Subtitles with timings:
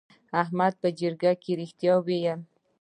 [0.41, 2.39] احمد په جرګه کې رښتیا وویل.